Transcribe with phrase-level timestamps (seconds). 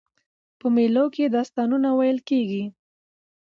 [0.59, 2.63] په مېلو کښي داستانونه ویل کېږي.